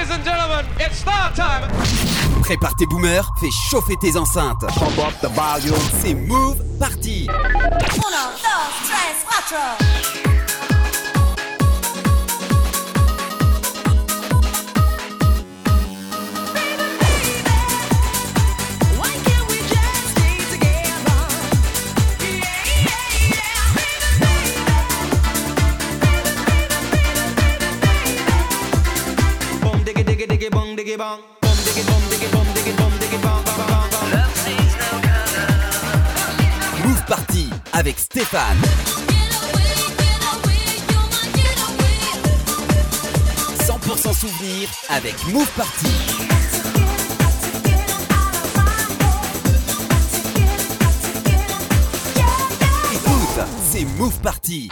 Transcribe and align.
Ladies 0.00 0.14
and 0.14 0.24
gentlemen, 0.24 0.64
it's 0.80 0.96
start 0.96 1.34
time. 1.34 1.68
Prépare 2.40 2.74
tes 2.74 2.86
boomers, 2.86 3.28
fais 3.38 3.50
chauffer 3.50 3.98
tes 4.00 4.16
enceintes. 4.16 4.64
Pump 4.78 4.98
up 4.98 5.20
the 5.20 5.28
volume. 5.28 5.76
C'est 6.00 6.14
Move 6.14 6.56
Party. 6.78 7.28
1, 7.28 7.34
2, 7.36 7.98
3, 7.98 8.96
4. 9.28 10.39
diggy 30.90 31.86
Move 36.84 37.04
Party 37.06 37.50
avec 37.72 37.98
Stéphane. 37.98 38.56
Sans 43.96 44.14
souvenir 44.14 44.68
avec 44.88 45.14
Move 45.28 45.50
Party. 45.56 46.20
c'est 53.70 53.84
Move 53.98 54.18
Party. 54.20 54.68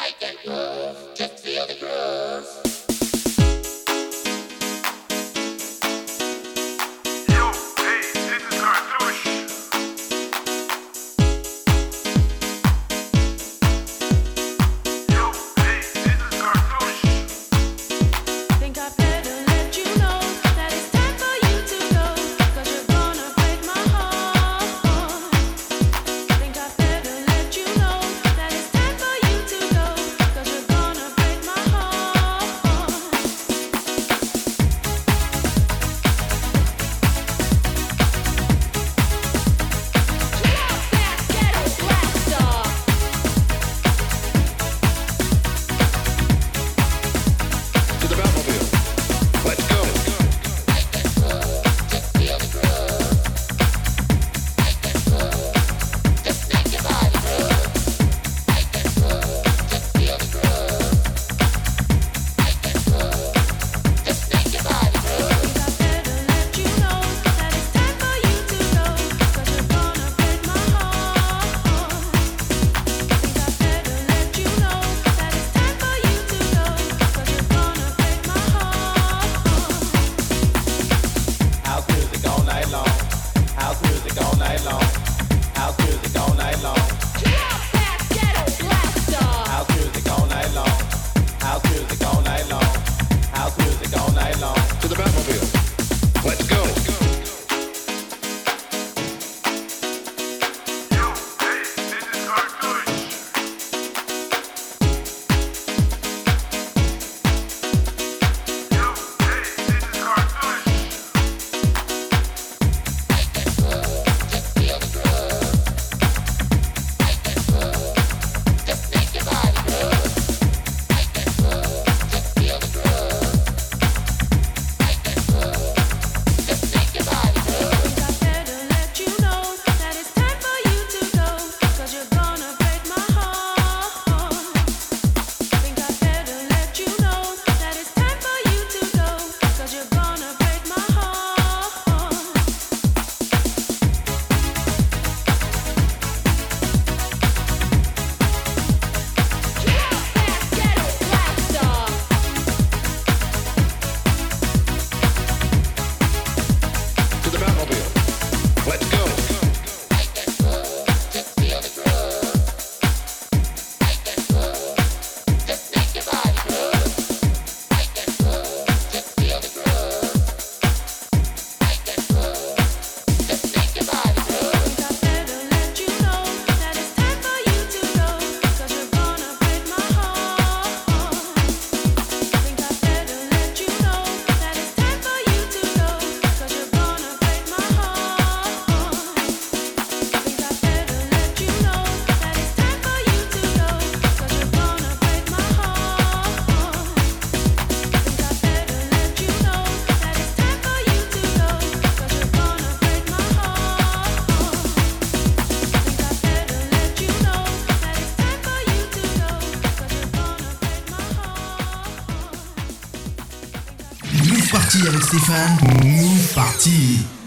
see 216.69 217.18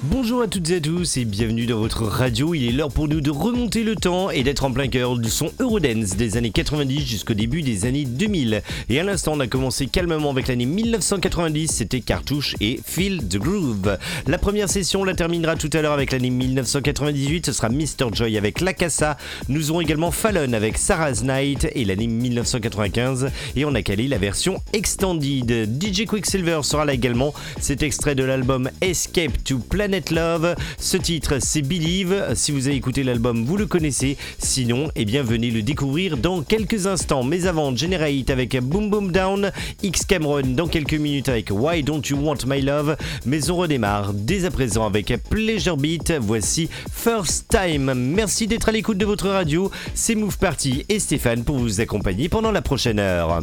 Bonjour 0.41 0.49
à 0.49 0.59
toutes 0.59 0.71
et 0.71 0.77
à 0.77 0.81
tous 0.81 1.17
et 1.17 1.25
bienvenue 1.25 1.67
dans 1.67 1.77
votre 1.77 2.01
radio. 2.01 2.55
Il 2.55 2.67
est 2.67 2.71
l'heure 2.71 2.91
pour 2.91 3.07
nous 3.07 3.21
de 3.21 3.29
remonter 3.29 3.83
le 3.83 3.95
temps 3.95 4.31
et 4.31 4.41
d'être 4.41 4.63
en 4.63 4.71
plein 4.71 4.87
cœur 4.87 5.15
du 5.19 5.29
son 5.29 5.51
Eurodance 5.59 6.15
des 6.15 6.35
années 6.35 6.49
90 6.49 7.05
jusqu'au 7.05 7.35
début 7.35 7.61
des 7.61 7.85
années 7.85 8.05
2000. 8.05 8.63
Et 8.89 8.99
à 8.99 9.03
l'instant, 9.03 9.33
on 9.35 9.39
a 9.39 9.45
commencé 9.45 9.85
calmement 9.85 10.31
avec 10.31 10.47
l'année 10.47 10.65
1990, 10.65 11.67
c'était 11.67 11.99
Cartouche 11.99 12.55
et 12.59 12.79
Feel 12.83 13.27
the 13.27 13.37
Groove. 13.37 13.99
La 14.25 14.39
première 14.39 14.67
session 14.67 15.03
la 15.03 15.13
terminera 15.13 15.55
tout 15.55 15.69
à 15.73 15.83
l'heure 15.83 15.93
avec 15.93 16.11
l'année 16.11 16.31
1998, 16.31 17.45
ce 17.45 17.51
sera 17.51 17.69
Mr. 17.69 18.11
Joy 18.11 18.35
avec 18.35 18.61
La 18.61 18.73
Casa. 18.73 19.17
Nous 19.47 19.69
aurons 19.69 19.81
également 19.81 20.09
Fallon 20.09 20.53
avec 20.53 20.79
Sarah's 20.79 21.23
Night 21.23 21.67
et 21.75 21.85
l'année 21.85 22.07
1995 22.07 23.29
et 23.55 23.63
on 23.63 23.75
a 23.75 23.83
calé 23.83 24.07
la 24.07 24.17
version 24.17 24.59
extended. 24.73 25.69
DJ 25.79 26.07
Quicksilver 26.07 26.61
sera 26.63 26.85
là 26.85 26.93
également. 26.93 27.31
C'est 27.59 27.83
extrait 27.83 28.15
de 28.15 28.23
l'album 28.23 28.71
Escape 28.81 29.43
to 29.43 29.59
Planet 29.59 30.09
Love. 30.09 30.30
Ce 30.77 30.97
titre, 30.97 31.37
c'est 31.39 31.61
Believe. 31.61 32.33
Si 32.35 32.51
vous 32.51 32.67
avez 32.67 32.75
écouté 32.75 33.03
l'album, 33.03 33.43
vous 33.45 33.57
le 33.57 33.65
connaissez. 33.65 34.17
Sinon, 34.37 34.89
eh 34.95 35.05
bien, 35.05 35.23
venez 35.23 35.51
le 35.51 35.61
découvrir 35.61 36.17
dans 36.17 36.41
quelques 36.41 36.87
instants. 36.87 37.23
Mais 37.23 37.47
avant, 37.47 37.75
Generate 37.75 38.29
avec 38.29 38.59
Boom 38.59 38.89
Boom 38.89 39.11
Down, 39.11 39.51
X 39.83 40.05
Cameron 40.05 40.41
dans 40.55 40.67
quelques 40.67 40.93
minutes 40.93 41.29
avec 41.29 41.49
Why 41.51 41.83
Don't 41.83 42.01
You 42.09 42.17
Want 42.17 42.45
My 42.47 42.61
Love. 42.61 42.97
Mais 43.25 43.49
on 43.49 43.57
redémarre 43.57 44.13
dès 44.13 44.45
à 44.45 44.51
présent 44.51 44.85
avec 44.85 45.13
Pleasure 45.29 45.77
Beat. 45.77 46.13
Voici 46.19 46.69
First 46.91 47.47
Time. 47.49 47.93
Merci 47.93 48.47
d'être 48.47 48.69
à 48.69 48.71
l'écoute 48.71 48.97
de 48.97 49.05
votre 49.05 49.29
radio. 49.29 49.71
C'est 49.93 50.15
Move 50.15 50.37
Party 50.37 50.85
et 50.89 50.99
Stéphane 50.99 51.43
pour 51.43 51.57
vous 51.57 51.81
accompagner 51.81 52.29
pendant 52.29 52.51
la 52.51 52.61
prochaine 52.61 52.99
heure. 52.99 53.41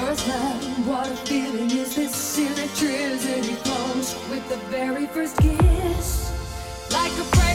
First 0.00 0.28
love, 0.28 0.86
what 0.88 1.06
a 1.06 1.16
feeling 1.28 1.70
is 1.70 1.94
this? 1.94 2.38
Electricity 2.38 3.54
flows 3.64 4.14
with 4.30 4.48
the 4.48 4.56
very 4.68 5.06
first 5.06 5.36
kiss. 5.36 6.32
Like 6.90 7.12
a 7.12 7.49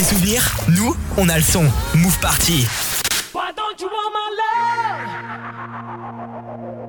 les 0.00 0.04
souvenirs 0.04 0.56
Nous, 0.68 0.96
on 1.18 1.28
a 1.28 1.36
le 1.36 1.42
son. 1.42 1.64
Move 1.94 2.18
Party. 2.20 2.66
Why 3.32 3.52
don't 3.52 3.80
you 3.80 3.88
want 3.88 4.12
my 4.18 4.28
love 4.40 5.00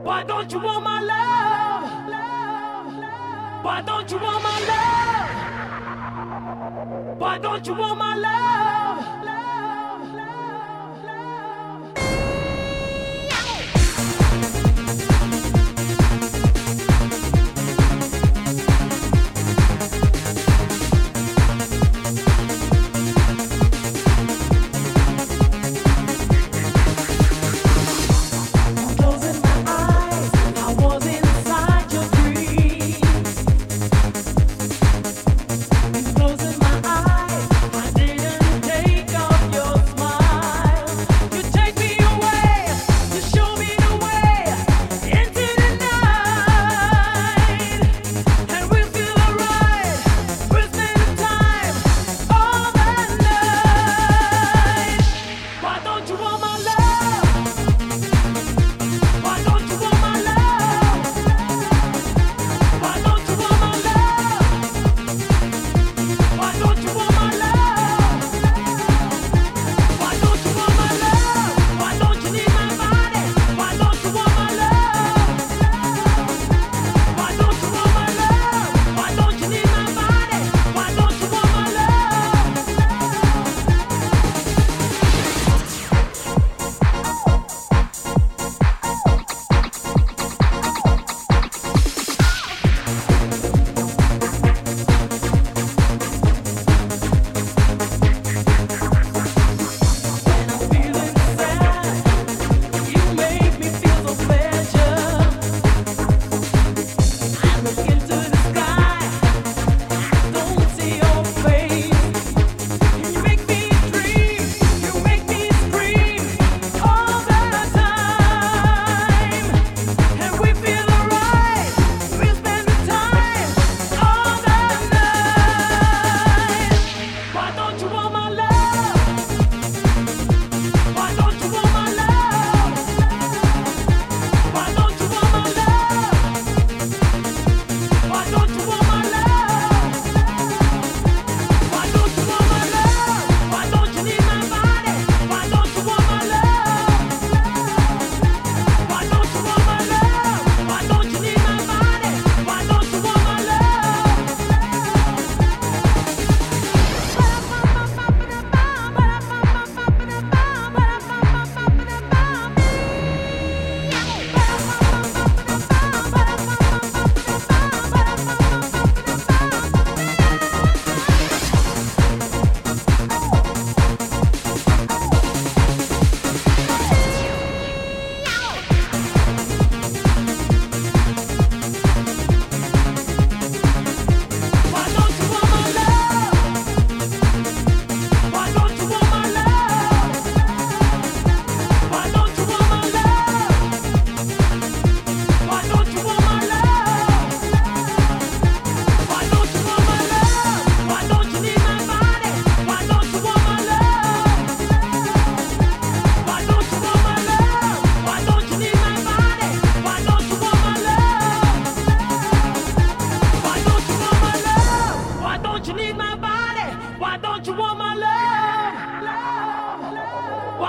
Why 0.06 0.24
don't 0.24 0.52
you 0.54 0.60
want 0.60 0.84
my 0.84 1.02
love 1.12 1.90
Why 7.20 7.38
don't 7.38 7.68
you 7.68 7.74
want 7.76 7.98
my 7.98 8.16
love 8.16 9.21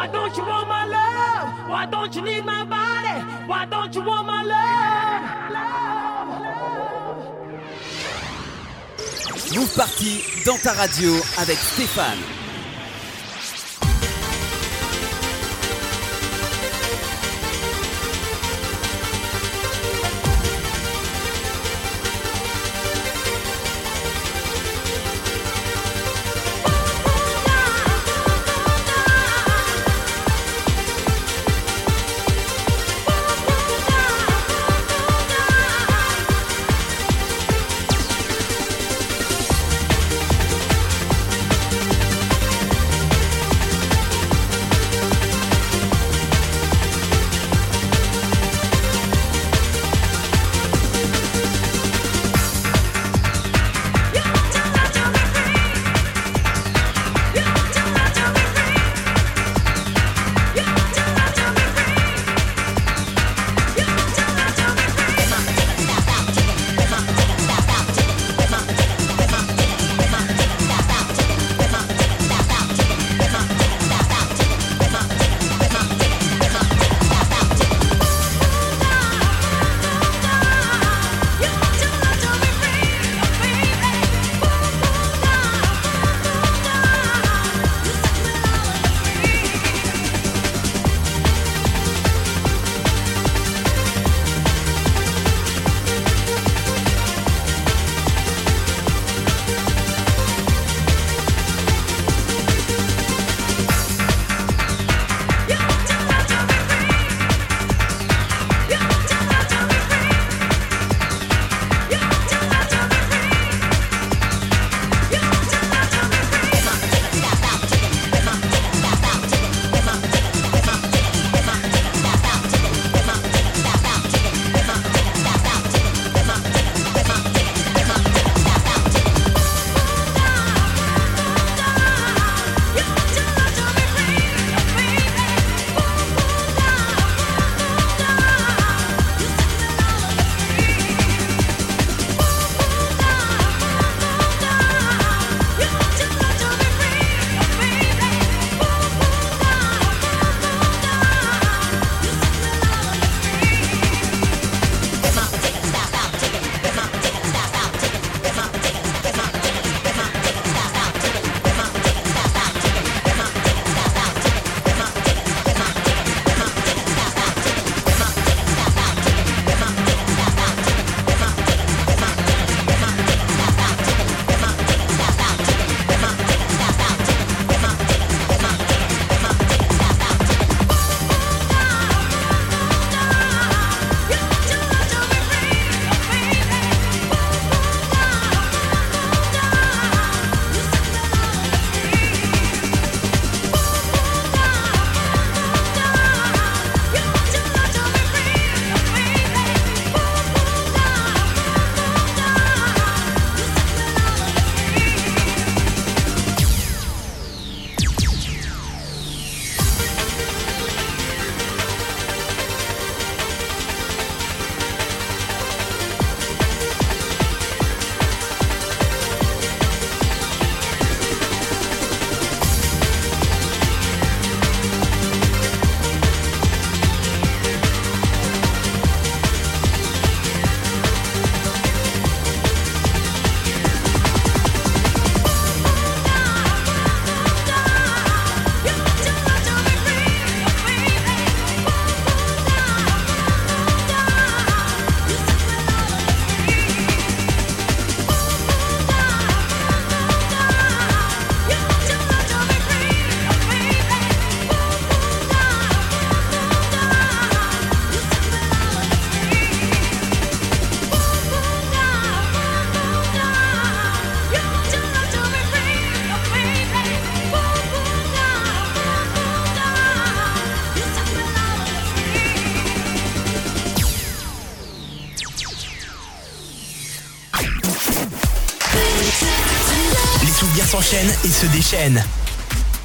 Why 0.02 0.08
don't 0.08 0.36
you 0.36 0.44
want 0.44 0.66
my 0.66 0.84
love? 0.84 1.68
Why 1.70 1.86
don't 1.86 2.12
you 2.12 2.22
need 2.22 2.44
my 2.44 2.64
body? 2.64 3.22
Why 3.46 3.64
don't 3.66 3.94
you 3.94 4.02
want 4.02 4.26
my 4.26 4.42
love? 4.42 5.52
love, 5.56 6.42
love. 6.42 7.20
Move 9.54 9.72
Party 9.76 10.24
dans 10.44 10.58
ta 10.58 10.72
radio 10.72 11.12
avec 11.38 11.56
Stéphane. 11.56 12.41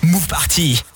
Move 0.01 0.27
Party. 0.29 0.86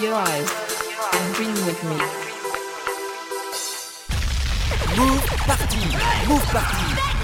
Your 0.00 0.14
eyes 0.14 0.50
and 1.12 1.34
dream 1.34 1.52
with 1.66 1.84
me. 1.84 1.96
Move 4.96 5.26
party, 5.26 6.26
move 6.26 6.42
party. 6.44 7.19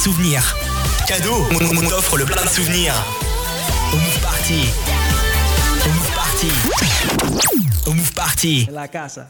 Souvenirs. 0.00 0.56
Cadeau, 1.06 1.46
on, 1.50 1.76
on 1.76 1.88
t'offre 1.88 2.16
le 2.16 2.24
plein 2.24 2.42
de 2.42 2.48
souvenirs. 2.48 2.94
Au 3.92 3.96
Move 3.96 4.20
Party. 4.20 4.68
Au 5.84 5.88
Move 5.90 6.10
Party. 6.14 6.48
Au 7.86 7.92
Move 7.92 8.12
Party. 8.14 8.68
La 8.72 8.88
casa. 8.88 9.26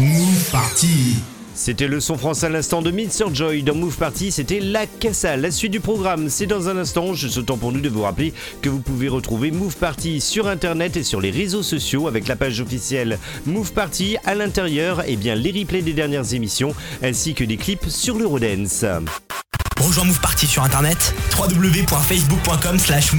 Move 0.00 0.50
Party. 0.52 1.16
C'était 1.56 1.88
le 1.88 1.98
son 1.98 2.16
français 2.16 2.46
à 2.46 2.50
l'instant 2.50 2.82
de 2.82 2.92
Mr. 2.92 3.34
Joy 3.34 3.64
dans 3.64 3.74
Move 3.74 3.96
Party, 3.96 4.30
c'était 4.30 4.60
La 4.60 4.86
Casa. 4.86 5.36
La 5.36 5.50
suite 5.50 5.72
du 5.72 5.80
programme, 5.80 6.28
c'est 6.28 6.46
dans 6.46 6.68
un 6.68 6.76
instant. 6.76 7.14
Juste 7.14 7.44
temps 7.46 7.56
pour 7.56 7.72
nous 7.72 7.80
de 7.80 7.88
vous 7.88 8.02
rappeler 8.02 8.32
que 8.62 8.68
vous 8.68 8.78
pouvez 8.78 9.08
retrouver 9.08 9.50
Move 9.50 9.74
Party 9.74 10.20
sur 10.20 10.46
internet 10.46 10.96
et 10.96 11.02
sur 11.02 11.20
les 11.20 11.32
réseaux 11.32 11.64
sociaux 11.64 12.06
avec 12.06 12.28
la 12.28 12.36
page 12.36 12.60
officielle 12.60 13.18
Move 13.44 13.72
Party. 13.72 14.18
À 14.24 14.36
l'intérieur, 14.36 15.02
et 15.08 15.16
bien 15.16 15.34
les 15.34 15.50
replays 15.50 15.82
des 15.82 15.94
dernières 15.94 16.32
émissions 16.32 16.72
ainsi 17.02 17.34
que 17.34 17.42
des 17.42 17.56
clips 17.56 17.88
sur 17.88 18.18
l'Eurodance. 18.18 18.84
Rejoins 19.80 20.04
Move 20.04 20.20
Party 20.20 20.46
sur 20.46 20.62
internet 20.62 21.12
www.facebook.com 21.36 22.78
slash. 22.78 23.10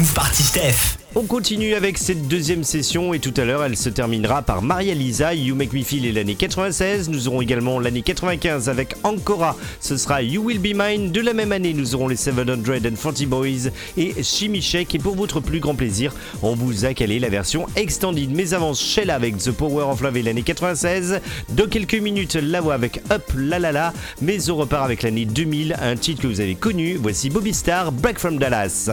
On 1.14 1.24
continue 1.24 1.74
avec 1.74 1.98
cette 1.98 2.30
deuxième 2.30 2.64
session 2.64 3.14
et 3.14 3.20
tout 3.20 3.34
à 3.36 3.44
l'heure 3.44 3.66
elle 3.66 3.76
se 3.76 3.90
terminera 3.90 4.44
par 4.44 4.62
Maria 4.62 4.94
Lisa, 4.94 5.34
You 5.34 5.56
Make 5.56 5.74
Me 5.74 5.84
Feel 5.84 6.06
et 6.06 6.14
l'année 6.14 6.36
96. 6.36 7.10
Nous 7.10 7.28
aurons 7.28 7.42
également 7.42 7.82
l'année 7.82 8.02
95 8.02 8.70
avec 8.70 8.96
Ancora, 9.04 9.58
ce 9.82 9.98
sera 9.98 10.22
You 10.22 10.42
Will 10.44 10.60
Be 10.60 10.74
Mine. 10.74 11.12
De 11.12 11.20
la 11.20 11.34
même 11.34 11.52
année 11.52 11.74
nous 11.74 11.96
aurons 11.96 12.08
les 12.08 12.16
740 12.16 13.26
Boys 13.26 13.72
et 13.98 14.24
Shake 14.24 14.96
et 14.96 15.00
pour 15.00 15.18
votre 15.18 15.42
plus 15.42 15.60
grand 15.60 15.76
plaisir 15.76 16.14
on 16.42 16.56
vous 16.56 16.86
a 16.86 16.94
calé 16.94 17.20
la 17.20 17.28
version 17.28 17.68
extended. 17.76 18.32
Mais 18.34 18.54
avant 18.54 18.74
Sheila 18.74 19.16
avec 19.16 19.36
The 19.38 19.52
Power 19.52 19.92
of 19.92 20.00
Love 20.00 20.16
et 20.16 20.24
l'année 20.24 20.44
96. 20.44 21.20
Dans 21.50 21.68
quelques 21.68 21.96
minutes 21.96 22.36
la 22.36 22.62
voix 22.62 22.76
avec 22.76 23.02
Up 23.12 23.24
La 23.36 23.60
La 23.60 23.74
La. 23.74 23.94
Mais 24.22 24.50
on 24.50 24.56
repart 24.56 24.86
avec 24.86 25.04
l'année 25.04 25.26
2000, 25.26 25.76
un 25.82 25.98
titre 25.98 26.22
que 26.22 26.28
vous 26.28 26.40
avez 26.40 26.56
connu. 26.56 26.96
Voici 26.96 27.30
Bobby 27.30 27.54
Star, 27.54 27.92
Break 27.92 28.18
from 28.18 28.38
Dallas. 28.38 28.90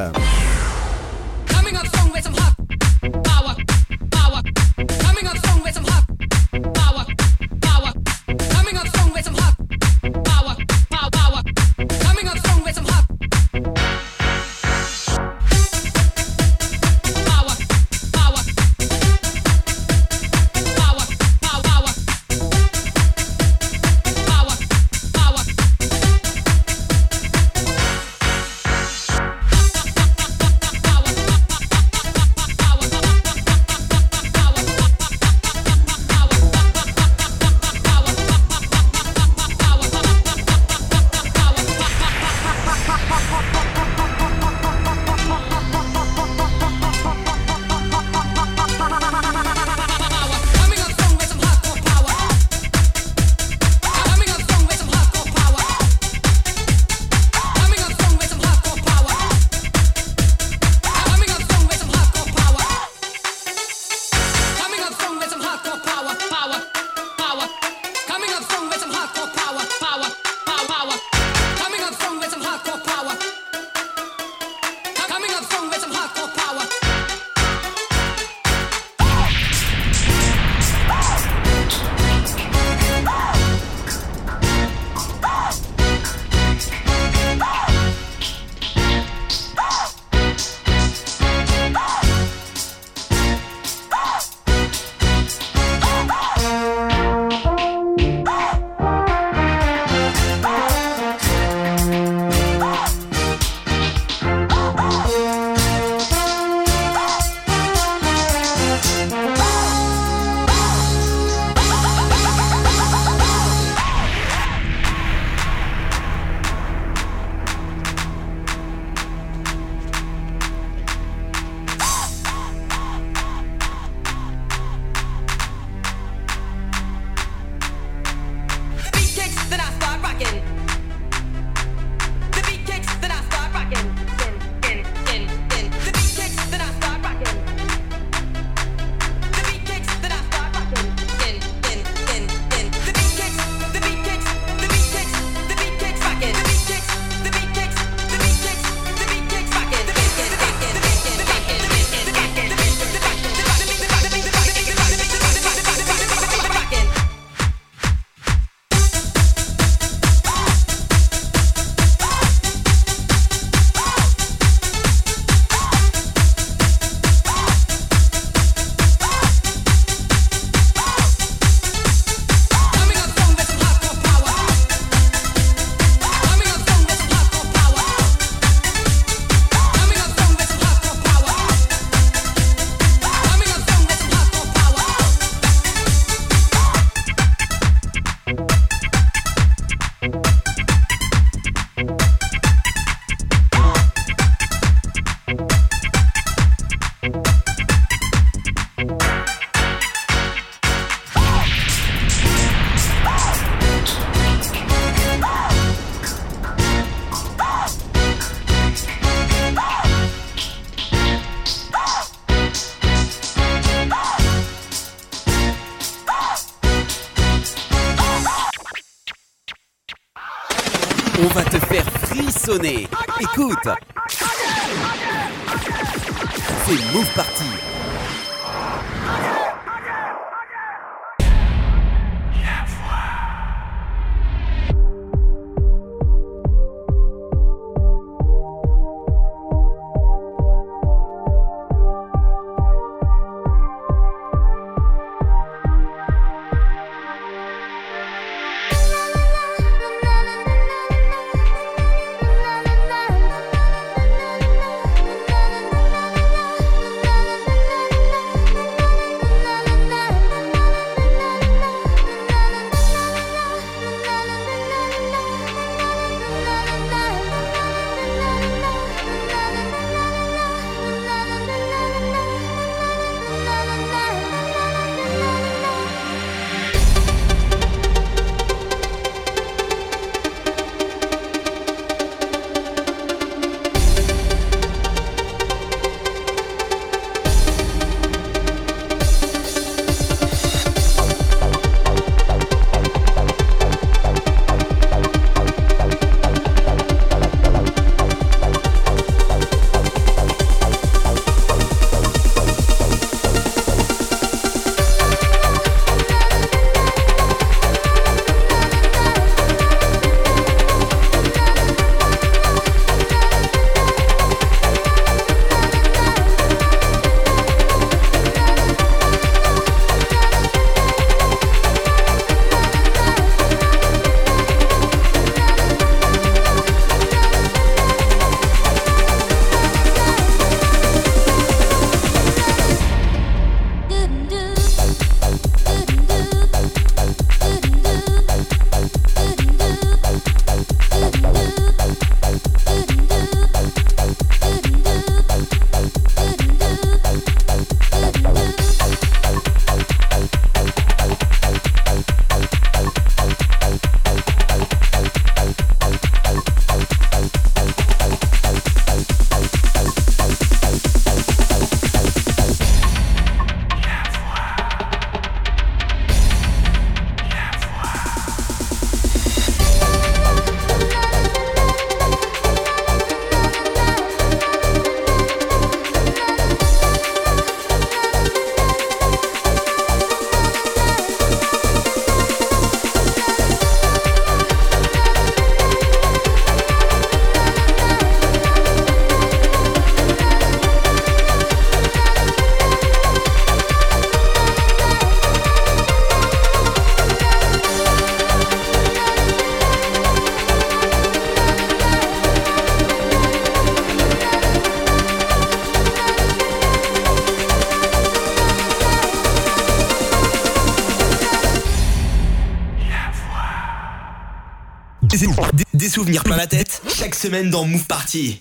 Souvenirs 415.99 416.23
plein 416.23 416.37
la 416.37 416.47
tête 416.47 416.81
chaque 416.89 417.17
semaine 417.17 417.51
dans 417.51 417.65
Move 417.65 417.85
Party. 417.87 418.39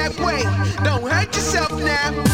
That 0.00 0.18
way? 0.20 0.42
Don't 0.82 1.02
hurt 1.10 1.34
yourself 1.34 1.72
now. 1.72 2.29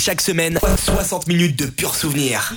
Chaque 0.00 0.22
semaine 0.22 0.58
60 0.78 1.26
minutes 1.26 1.56
de 1.56 1.66
pur 1.66 1.94
souvenir. 1.94 2.54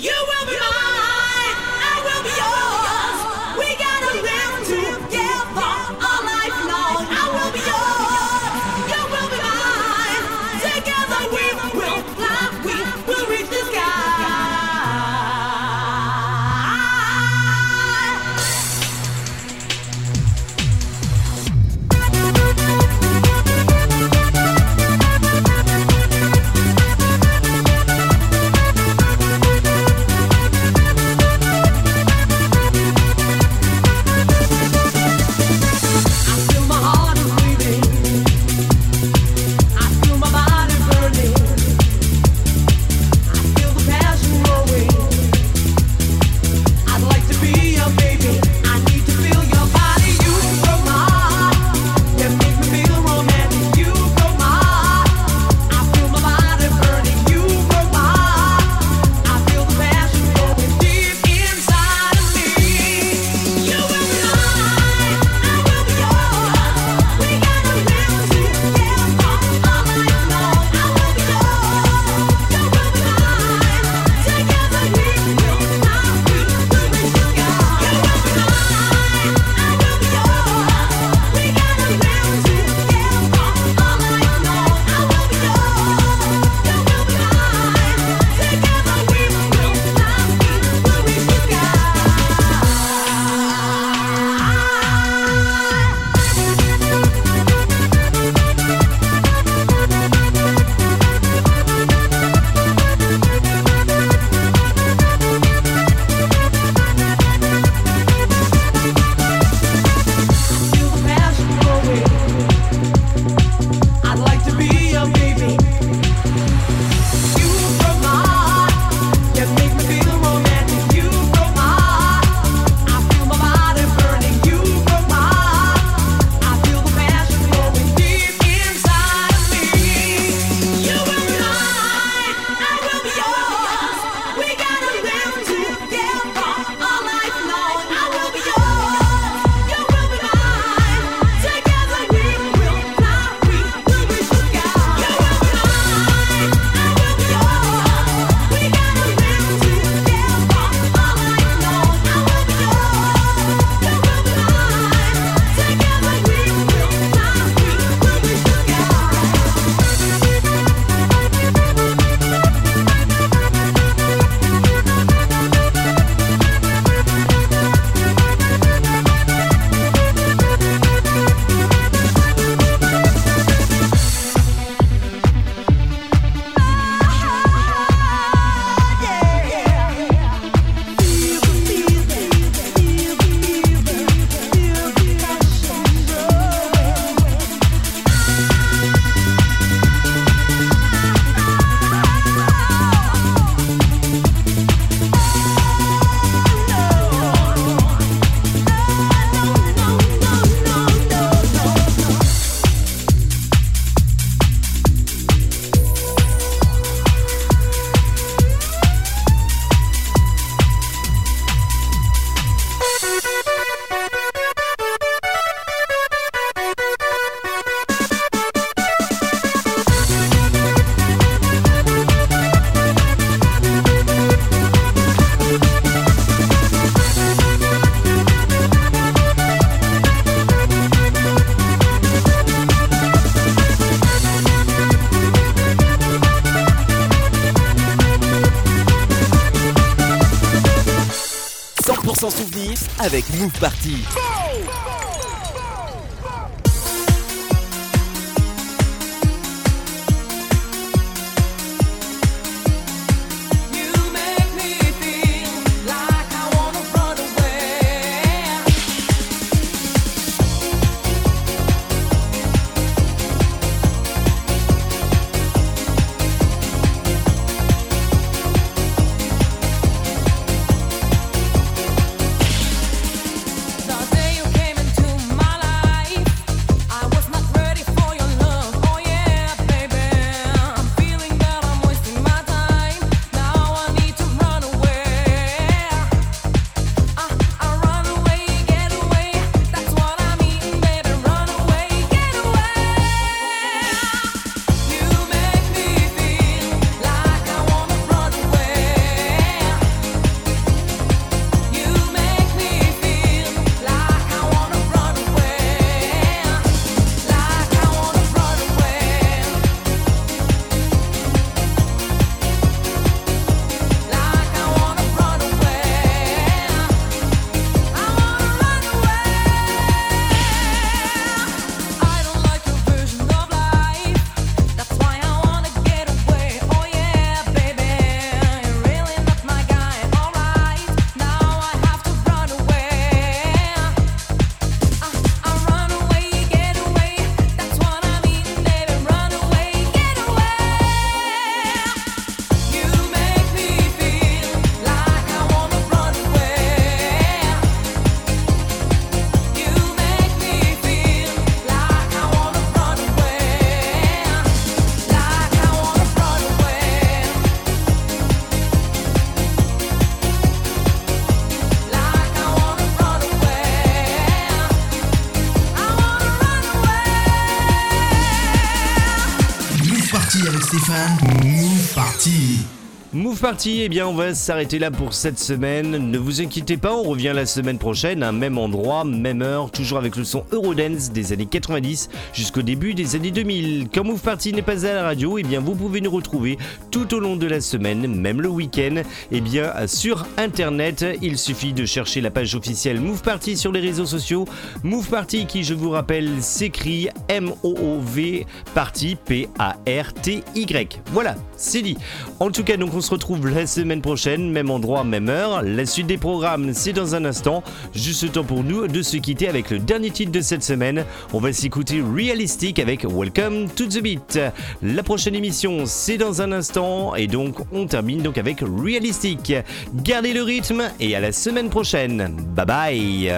Party, 373.54 373.82
eh 373.84 373.90
bien 373.90 374.08
on 374.08 374.16
va 374.16 374.34
s'arrêter 374.34 374.80
là 374.80 374.90
pour 374.90 375.14
cette 375.14 375.38
semaine. 375.38 376.10
Ne 376.10 376.18
vous 376.18 376.42
inquiétez 376.42 376.76
pas, 376.76 376.96
on 376.96 377.04
revient 377.04 377.34
la 377.36 377.46
semaine 377.46 377.78
prochaine, 377.78 378.32
même 378.32 378.58
endroit, 378.58 379.04
même 379.04 379.44
heure, 379.44 379.70
toujours 379.70 380.00
avec 380.00 380.16
le 380.16 380.24
son 380.24 380.44
Eurodance 380.52 381.12
des 381.12 381.34
années 381.34 381.46
90 381.46 382.10
jusqu'au 382.34 382.64
début 382.64 382.96
des 382.96 383.16
années 383.16 383.30
2000. 383.30 383.90
Quand 383.94 384.04
Move 384.04 384.22
Party 384.22 384.54
n'est 384.54 384.64
pas 384.64 384.88
à 384.88 384.94
la 384.94 385.04
radio, 385.04 385.38
eh 385.38 385.44
bien 385.44 385.60
vous 385.60 385.76
pouvez 385.76 386.02
nous 386.02 386.10
retrouver 386.10 386.58
tout 386.90 387.14
au 387.14 387.20
long 387.20 387.36
de 387.36 387.46
la 387.46 387.62
semaine, 387.62 388.20
même 388.20 388.42
le 388.42 388.50
week-end, 388.50 389.04
eh 389.32 389.40
bien 389.40 389.72
sur 389.86 390.26
internet. 390.38 391.06
Il 391.22 391.38
suffit 391.38 391.74
de 391.74 391.86
chercher 391.86 392.22
la 392.22 392.32
page 392.32 392.56
officielle 392.56 393.00
Move 393.02 393.22
Party 393.22 393.56
sur 393.56 393.72
les 393.72 393.82
réseaux 393.82 394.08
sociaux. 394.08 394.46
Move 394.82 395.10
Party 395.10 395.46
qui, 395.46 395.64
je 395.64 395.76
vous 395.76 395.92
rappelle, 395.92 396.42
s'écrit 396.42 397.10
M-O-O-V 397.28 398.48
Party 398.74 399.16
P-A-R-T-Y. 399.24 401.02
Voilà, 401.12 401.36
c'est 401.56 401.84
dit. 401.84 401.98
En 402.40 402.50
tout 402.50 402.64
cas, 402.64 402.78
donc 402.78 402.96
on 402.96 403.02
se 403.02 403.12
retrouve 403.12 403.43
la 403.50 403.68
semaine 403.68 404.02
prochaine, 404.02 404.52
même 404.52 404.70
endroit, 404.70 405.04
même 405.04 405.30
heure. 405.30 405.62
La 405.64 405.86
suite 405.86 406.08
des 406.08 406.18
programmes, 406.18 406.74
c'est 406.74 406.94
dans 406.94 407.16
un 407.16 407.26
instant. 407.26 407.64
Juste 407.94 408.24
le 408.24 408.30
temps 408.30 408.44
pour 408.44 408.64
nous 408.64 408.88
de 408.88 409.02
se 409.02 409.18
quitter 409.18 409.48
avec 409.48 409.70
le 409.70 409.80
dernier 409.80 410.12
titre 410.12 410.32
de 410.32 410.42
cette 410.42 410.64
semaine. 410.64 411.06
On 411.34 411.40
va 411.40 411.54
s'écouter 411.54 412.02
Realistic 412.02 412.80
avec 412.80 413.06
Welcome 413.06 413.70
to 413.70 413.86
the 413.86 414.02
Beat. 414.02 414.40
La 414.82 415.04
prochaine 415.04 415.36
émission, 415.36 415.84
c'est 415.86 416.18
dans 416.18 416.42
un 416.42 416.52
instant. 416.52 417.16
Et 417.16 417.28
donc, 417.28 417.56
on 417.72 417.86
termine 417.86 418.22
donc 418.22 418.38
avec 418.38 418.60
Realistic. 418.62 419.54
Gardez 419.96 420.34
le 420.34 420.44
rythme 420.44 420.84
et 421.00 421.16
à 421.16 421.20
la 421.20 421.32
semaine 421.32 421.70
prochaine. 421.70 422.36
Bye 422.56 422.66
bye. 422.66 423.32